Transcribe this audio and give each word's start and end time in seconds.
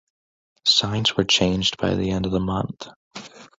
Signs 0.65 1.15
were 1.15 1.23
changed 1.25 1.77
by 1.77 1.93
the 1.93 2.09
end 2.09 2.25
of 2.25 2.31
the 2.31 2.39
month. 2.39 2.87